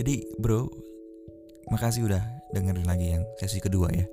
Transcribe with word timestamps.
Jadi 0.00 0.24
bro, 0.40 0.64
makasih 1.68 2.08
udah 2.08 2.24
dengerin 2.56 2.88
lagi 2.88 3.12
yang 3.12 3.20
sesi 3.36 3.60
kedua 3.60 3.92
ya. 3.92 4.08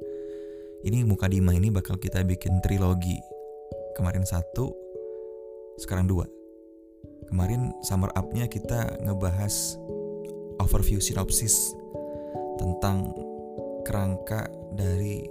Ini 0.84 1.08
muka 1.08 1.32
Dima 1.32 1.56
ini 1.56 1.72
bakal 1.72 1.96
kita 1.96 2.28
bikin 2.28 2.60
trilogi. 2.60 3.16
Kemarin 3.96 4.28
satu, 4.28 4.68
sekarang 5.80 6.12
dua. 6.12 6.28
Kemarin 7.32 7.72
summer 7.88 8.12
up-nya 8.20 8.52
kita 8.52 9.00
ngebahas 9.00 9.80
overview 10.60 11.00
sinopsis 11.00 11.72
tentang 12.60 13.16
kerangka 13.88 14.52
dari 14.76 15.24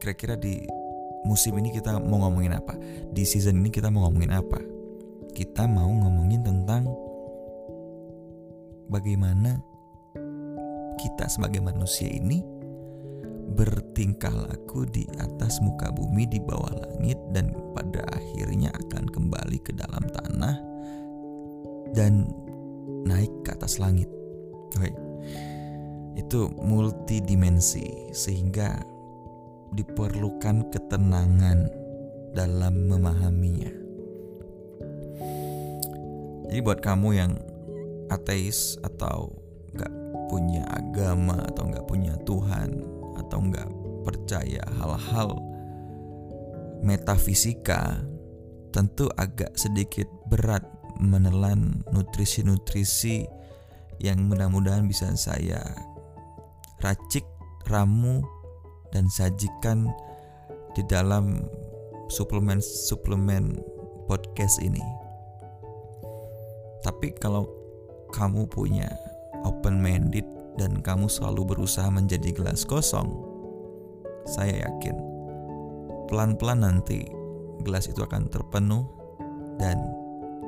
kira-kira 0.00 0.40
di 0.40 0.64
musim 1.28 1.52
ini 1.60 1.68
kita 1.76 2.00
mau 2.00 2.24
ngomongin 2.24 2.56
apa 2.56 2.80
di 3.12 3.28
season 3.28 3.60
ini 3.60 3.68
kita 3.68 3.92
mau 3.92 4.08
ngomongin 4.08 4.32
apa 4.32 4.56
kita 5.36 5.68
mau 5.68 5.92
ngomongin 5.92 6.40
tentang 6.40 6.88
bagaimana 8.88 9.60
kita 10.98 11.30
sebagai 11.30 11.62
manusia 11.62 12.10
ini 12.10 12.42
bertingkah 13.54 14.30
laku 14.30 14.84
di 14.84 15.08
atas 15.18 15.58
muka 15.64 15.88
bumi 15.90 16.28
di 16.28 16.38
bawah 16.42 16.74
langit 16.84 17.16
dan 17.32 17.54
pada 17.72 18.04
akhirnya 18.12 18.68
akan 18.86 19.08
kembali 19.08 19.58
ke 19.64 19.72
dalam 19.72 20.04
tanah 20.12 20.56
dan 21.96 22.28
naik 23.08 23.32
ke 23.46 23.50
atas 23.56 23.80
langit. 23.80 24.10
Oke. 24.76 24.92
Itu 26.18 26.50
multidimensi 26.60 28.12
sehingga 28.12 28.74
diperlukan 29.72 30.68
ketenangan 30.74 31.70
dalam 32.34 32.74
memahaminya. 32.90 33.72
Jadi 36.48 36.60
buat 36.64 36.80
kamu 36.80 37.08
yang 37.12 37.32
ateis 38.08 38.80
atau 38.84 39.32
nggak 39.76 39.92
punya 40.28 40.64
agama 40.68 41.40
atau 41.48 41.68
nggak 41.68 41.86
punya 41.88 42.14
Tuhan 42.24 42.82
atau 43.20 43.38
nggak 43.40 43.68
percaya 44.04 44.62
hal-hal 44.80 45.36
metafisika, 46.82 48.02
tentu 48.70 49.10
agak 49.18 49.50
sedikit 49.58 50.06
berat 50.30 50.62
menelan 50.98 51.82
nutrisi-nutrisi 51.90 53.26
yang 53.98 54.30
mudah-mudahan 54.30 54.86
bisa 54.86 55.10
saya 55.18 55.58
racik, 56.78 57.26
ramu, 57.66 58.22
dan 58.94 59.10
sajikan 59.10 59.90
di 60.78 60.82
dalam 60.86 61.42
suplemen-suplemen 62.08 63.58
podcast 64.06 64.62
ini. 64.62 64.82
Tapi 66.86 67.10
kalau 67.18 67.57
kamu 68.10 68.48
punya 68.48 68.88
open 69.46 69.78
minded 69.78 70.24
dan 70.58 70.82
kamu 70.82 71.06
selalu 71.06 71.54
berusaha 71.54 71.86
menjadi 71.88 72.34
gelas 72.34 72.66
kosong, 72.66 73.06
saya 74.26 74.66
yakin 74.66 74.96
pelan-pelan 76.08 76.64
nanti 76.64 77.04
gelas 77.62 77.86
itu 77.86 78.00
akan 78.02 78.26
terpenuh 78.32 78.88
dan 79.60 79.76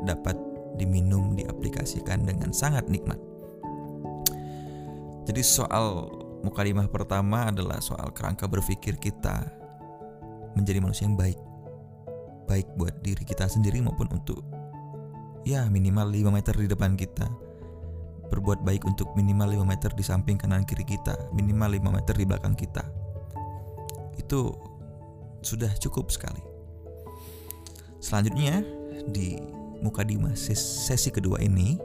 dapat 0.09 0.35
diminum 0.81 1.37
diaplikasikan 1.37 2.25
dengan 2.25 2.51
sangat 2.51 2.89
nikmat. 2.89 3.19
Jadi 5.29 5.43
soal 5.45 6.09
mukadimah 6.41 6.89
pertama 6.89 7.53
adalah 7.53 7.79
soal 7.85 8.11
kerangka 8.17 8.49
berpikir 8.49 8.97
kita 8.97 9.45
menjadi 10.57 10.81
manusia 10.81 11.07
yang 11.07 11.15
baik. 11.21 11.39
Baik 12.49 12.67
buat 12.75 12.99
diri 13.05 13.23
kita 13.23 13.47
sendiri 13.47 13.79
maupun 13.79 14.11
untuk 14.11 14.43
ya 15.47 15.69
minimal 15.71 16.11
5 16.11 16.35
meter 16.35 16.55
di 16.57 16.67
depan 16.67 16.99
kita. 16.99 17.50
Berbuat 18.31 18.63
baik 18.63 18.87
untuk 18.87 19.11
minimal 19.19 19.59
5 19.59 19.67
meter 19.67 19.91
di 19.93 20.07
samping 20.07 20.39
kanan 20.39 20.63
kiri 20.63 20.87
kita, 20.87 21.19
minimal 21.35 21.75
5 21.77 21.97
meter 21.99 22.15
di 22.15 22.25
belakang 22.25 22.55
kita. 22.55 22.87
Itu 24.15 24.55
sudah 25.43 25.75
cukup 25.83 26.15
sekali. 26.15 26.41
Selanjutnya 27.99 28.65
di 29.11 29.37
mukadimah 29.83 30.37
sesi 30.37 31.11
kedua 31.11 31.41
ini 31.43 31.77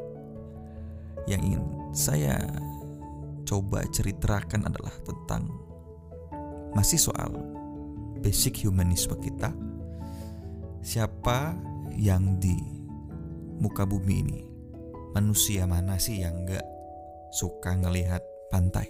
yang 1.26 1.42
ingin 1.42 1.64
saya 1.96 2.38
coba 3.46 3.82
ceritakan 3.90 4.68
adalah 4.68 4.94
tentang 5.06 5.50
masih 6.76 7.00
soal 7.00 7.32
basic 8.22 8.68
humanisme 8.68 9.16
kita. 9.22 9.50
Siapa 10.86 11.58
yang 11.98 12.38
di 12.38 12.54
muka 13.58 13.88
bumi 13.88 14.16
ini 14.22 14.55
manusia 15.16 15.64
mana 15.64 15.96
sih 15.96 16.20
yang 16.20 16.44
gak 16.44 16.68
suka 17.32 17.72
ngelihat 17.80 18.20
pantai? 18.52 18.84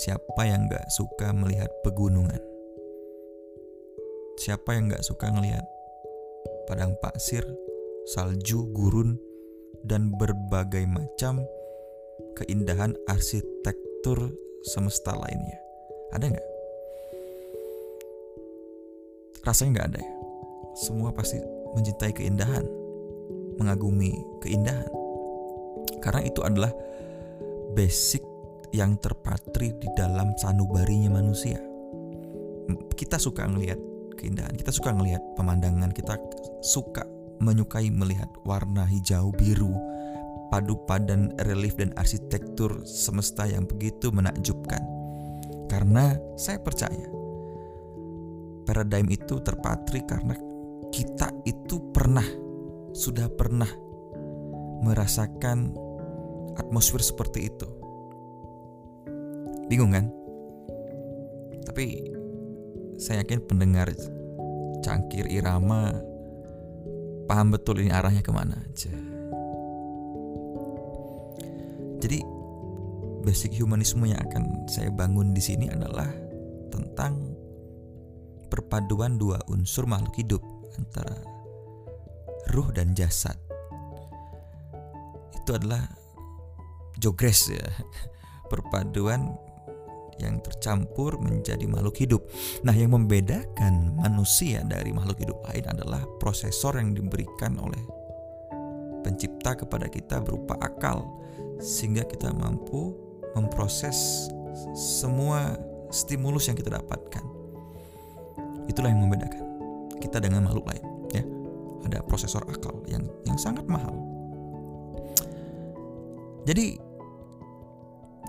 Siapa 0.00 0.48
yang 0.48 0.64
gak 0.72 0.88
suka 0.88 1.36
melihat 1.36 1.68
pegunungan? 1.84 2.40
Siapa 4.40 4.72
yang 4.72 4.88
gak 4.88 5.04
suka 5.04 5.28
ngelihat 5.28 5.68
padang 6.64 6.96
pasir, 7.04 7.44
salju, 8.08 8.72
gurun, 8.72 9.20
dan 9.84 10.08
berbagai 10.16 10.88
macam 10.88 11.44
keindahan 12.38 12.96
arsitektur 13.04 14.32
semesta 14.64 15.12
lainnya. 15.12 15.58
Ada 16.16 16.32
nggak? 16.32 16.48
Rasanya 19.42 19.70
nggak 19.74 19.88
ada 19.90 20.00
ya. 20.00 20.12
Semua 20.78 21.10
pasti 21.12 21.36
mencintai 21.76 22.14
keindahan, 22.14 22.64
mengagumi 23.58 24.12
keindahan. 24.40 24.88
Karena 26.02 26.22
itu 26.26 26.40
adalah 26.42 26.72
basic 27.72 28.22
yang 28.72 28.96
terpatri 28.98 29.76
di 29.76 29.88
dalam 29.94 30.32
sanubarinya 30.40 31.20
manusia. 31.20 31.60
Kita 32.96 33.20
suka 33.20 33.44
ngelihat 33.44 33.78
keindahan, 34.16 34.54
kita 34.56 34.72
suka 34.72 34.94
ngelihat 34.96 35.20
pemandangan, 35.36 35.92
kita 35.92 36.16
suka 36.64 37.04
menyukai 37.42 37.90
melihat 37.90 38.30
warna 38.46 38.86
hijau 38.86 39.34
biru, 39.34 39.74
padu 40.48 40.78
padan 40.86 41.34
relief 41.48 41.76
dan 41.76 41.90
arsitektur 41.98 42.86
semesta 42.86 43.44
yang 43.44 43.66
begitu 43.66 44.14
menakjubkan. 44.14 44.80
Karena 45.66 46.16
saya 46.36 46.60
percaya 46.60 47.08
paradigm 48.62 49.10
itu 49.10 49.42
terpatri 49.42 50.06
karena 50.06 50.36
kita 50.92 51.32
itu 51.48 51.80
pernah 51.90 52.24
sudah 52.92 53.28
pernah 53.32 53.68
merasakan 54.84 55.72
atmosfer 56.56 57.00
seperti 57.00 57.48
itu. 57.48 57.68
Bingung 59.68 59.92
kan? 59.96 60.06
Tapi 61.64 62.12
saya 63.00 63.24
yakin 63.24 63.40
pendengar 63.48 63.88
cangkir 64.84 65.24
irama 65.30 65.96
paham 67.24 67.54
betul 67.54 67.80
ini 67.80 67.88
arahnya 67.88 68.20
ke 68.20 68.32
mana 68.34 68.58
aja. 68.60 68.92
Jadi 72.02 72.18
basic 73.22 73.56
humanisme 73.62 74.02
yang 74.04 74.18
akan 74.26 74.66
saya 74.66 74.90
bangun 74.90 75.30
di 75.30 75.40
sini 75.40 75.70
adalah 75.70 76.10
tentang 76.74 77.32
perpaduan 78.50 79.16
dua 79.16 79.38
unsur 79.48 79.86
makhluk 79.86 80.18
hidup 80.18 80.42
antara 80.76 81.31
ruh 82.50 82.74
dan 82.74 82.96
jasad. 82.98 83.38
Itu 85.38 85.54
adalah 85.54 85.86
jogres 86.98 87.50
ya. 87.52 87.62
Perpaduan 88.50 89.32
yang 90.20 90.38
tercampur 90.44 91.18
menjadi 91.18 91.64
makhluk 91.66 91.96
hidup. 91.98 92.22
Nah, 92.62 92.74
yang 92.74 92.94
membedakan 92.94 93.96
manusia 93.96 94.62
dari 94.62 94.94
makhluk 94.94 95.18
hidup 95.18 95.38
lain 95.50 95.64
adalah 95.66 96.04
prosesor 96.20 96.78
yang 96.78 96.92
diberikan 96.92 97.58
oleh 97.58 97.80
pencipta 99.02 99.58
kepada 99.58 99.90
kita 99.90 100.22
berupa 100.22 100.54
akal 100.62 101.02
sehingga 101.58 102.06
kita 102.06 102.30
mampu 102.30 102.94
memproses 103.34 104.30
semua 104.76 105.58
stimulus 105.90 106.46
yang 106.46 106.56
kita 106.56 106.78
dapatkan. 106.78 107.24
Itulah 108.70 108.94
yang 108.94 109.02
membedakan 109.02 109.44
kita 109.98 110.22
dengan 110.22 110.46
makhluk 110.46 110.70
lain. 110.70 110.91
Ada 111.82 112.02
prosesor 112.06 112.46
akal 112.46 112.82
yang 112.86 113.04
yang 113.26 113.38
sangat 113.38 113.66
mahal. 113.66 113.94
Jadi 116.42 116.74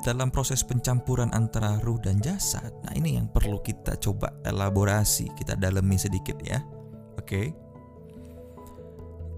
dalam 0.04 0.30
proses 0.30 0.62
pencampuran 0.62 1.32
antara 1.32 1.80
ruh 1.80 1.98
dan 1.98 2.20
jasad, 2.20 2.70
nah 2.84 2.92
ini 2.94 3.16
yang 3.16 3.32
perlu 3.32 3.64
kita 3.64 3.96
coba 4.04 4.36
elaborasi, 4.44 5.32
kita 5.34 5.56
dalami 5.56 5.96
sedikit 5.96 6.38
ya. 6.44 6.60
Oke. 7.16 7.56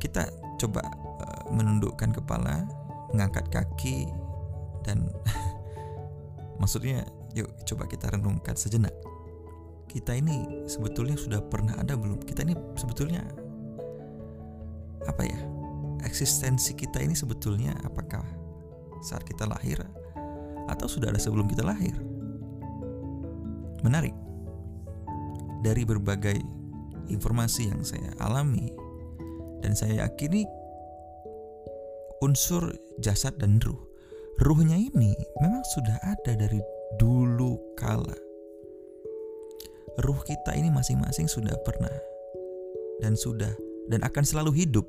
Kita 0.01 0.25
coba 0.57 0.81
uh, 1.21 1.53
menundukkan 1.53 2.17
kepala, 2.17 2.65
mengangkat 3.13 3.45
kaki 3.53 4.09
dan 4.81 5.05
maksudnya 6.61 7.05
yuk 7.37 7.53
coba 7.69 7.85
kita 7.85 8.09
renungkan 8.09 8.57
sejenak. 8.57 8.93
Kita 9.85 10.17
ini 10.17 10.65
sebetulnya 10.67 11.15
sudah 11.15 11.39
pernah 11.45 11.77
ada 11.77 11.93
belum? 11.93 12.25
Kita 12.25 12.41
ini 12.41 12.57
sebetulnya 12.75 13.21
apa 15.07 15.23
ya? 15.25 15.39
eksistensi 16.05 16.77
kita 16.77 17.01
ini 17.01 17.17
sebetulnya 17.17 17.73
apakah 17.81 18.21
saat 19.01 19.25
kita 19.25 19.49
lahir 19.49 19.81
atau 20.69 20.85
sudah 20.85 21.09
ada 21.09 21.19
sebelum 21.19 21.49
kita 21.49 21.65
lahir? 21.65 21.93
Menarik. 23.81 24.13
Dari 25.65 25.81
berbagai 25.81 26.37
informasi 27.09 27.73
yang 27.73 27.81
saya 27.81 28.13
alami 28.21 28.69
dan 29.65 29.73
saya 29.73 30.05
yakini 30.05 30.45
unsur 32.21 32.69
jasad 33.01 33.33
dan 33.41 33.57
ruh. 33.65 33.81
Ruhnya 34.45 34.77
ini 34.77 35.15
memang 35.41 35.63
sudah 35.73 35.97
ada 36.05 36.37
dari 36.37 36.61
dulu 37.01 37.57
kala. 37.73 38.13
Ruh 40.05 40.19
kita 40.21 40.53
ini 40.53 40.69
masing-masing 40.69 41.25
sudah 41.25 41.55
pernah 41.65 41.93
dan 42.99 43.15
sudah 43.17 43.53
dan 43.89 44.01
akan 44.05 44.23
selalu 44.25 44.65
hidup. 44.65 44.85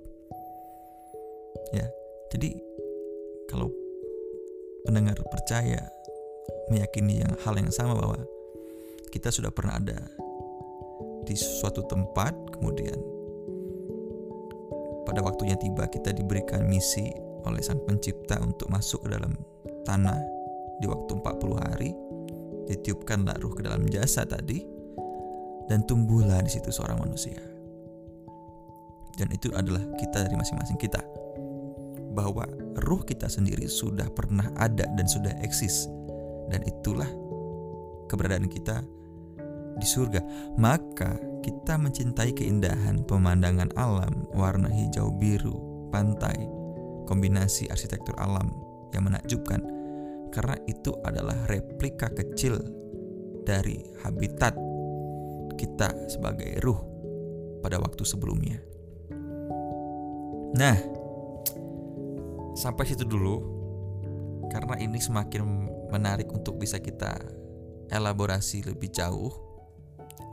Ya. 1.73 1.87
Jadi 2.33 2.57
kalau 3.51 3.71
pendengar 4.87 5.19
percaya 5.31 5.83
meyakini 6.71 7.23
yang 7.23 7.33
hal 7.47 7.55
yang 7.59 7.71
sama 7.71 7.95
bahwa 7.95 8.23
kita 9.11 9.31
sudah 9.31 9.51
pernah 9.51 9.79
ada 9.79 9.99
di 11.27 11.35
suatu 11.35 11.83
tempat 11.87 12.35
kemudian 12.55 12.99
pada 15.07 15.23
waktunya 15.23 15.59
tiba 15.59 15.87
kita 15.91 16.15
diberikan 16.15 16.67
misi 16.67 17.11
oleh 17.47 17.63
sang 17.63 17.83
pencipta 17.87 18.39
untuk 18.43 18.67
masuk 18.71 19.07
ke 19.07 19.15
dalam 19.15 19.35
tanah 19.87 20.19
di 20.83 20.87
waktu 20.91 21.19
40 21.19 21.67
hari 21.71 21.91
ditiupkanlah 22.67 23.39
ruh 23.39 23.55
ke 23.55 23.63
dalam 23.63 23.87
jasa 23.87 24.27
tadi 24.27 24.67
dan 25.71 25.87
tumbuhlah 25.87 26.43
di 26.43 26.51
situ 26.51 26.71
seorang 26.75 26.99
manusia 26.99 27.39
dan 29.17 29.33
itu 29.33 29.49
adalah 29.57 29.81
kita 29.97 30.29
dari 30.29 30.37
masing-masing 30.37 30.77
kita. 30.77 31.01
Bahwa 32.13 32.45
ruh 32.85 33.03
kita 33.05 33.29
sendiri 33.29 33.69
sudah 33.69 34.09
pernah 34.13 34.49
ada 34.57 34.85
dan 34.97 35.09
sudah 35.09 35.33
eksis. 35.41 35.89
Dan 36.53 36.63
itulah 36.63 37.09
keberadaan 38.07 38.47
kita 38.47 38.85
di 39.77 39.85
surga, 39.85 40.21
maka 40.57 41.21
kita 41.45 41.77
mencintai 41.77 42.33
keindahan 42.33 43.05
pemandangan 43.05 43.73
alam, 43.77 44.25
warna 44.33 44.73
hijau 44.73 45.13
biru, 45.13 45.53
pantai, 45.93 46.37
kombinasi 47.05 47.69
arsitektur 47.69 48.17
alam 48.17 48.49
yang 48.97 49.05
menakjubkan. 49.05 49.61
Karena 50.33 50.57
itu 50.69 50.93
adalah 51.05 51.37
replika 51.49 52.13
kecil 52.13 52.61
dari 53.47 53.79
habitat 54.05 54.53
kita 55.57 55.89
sebagai 56.13 56.61
ruh 56.61 56.81
pada 57.65 57.81
waktu 57.81 58.05
sebelumnya. 58.05 58.76
Nah, 60.57 60.77
sampai 62.57 62.89
situ 62.89 63.05
dulu 63.05 63.37
karena 64.49 64.81
ini 64.81 64.97
semakin 64.97 65.69
menarik 65.93 66.33
untuk 66.33 66.57
bisa 66.57 66.81
kita 66.81 67.13
elaborasi 67.93 68.65
lebih 68.65 68.89
jauh 68.89 69.31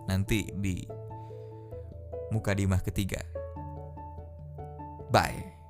nanti 0.08 0.48
di 0.56 0.80
muka 2.31 2.56
dimah 2.56 2.80
ketiga. 2.80 3.20
Bye. 5.12 5.62